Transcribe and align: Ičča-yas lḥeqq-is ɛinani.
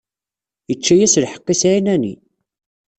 Ičča-yas 0.73 1.15
lḥeqq-is 1.23 1.61
ɛinani. 1.71 2.13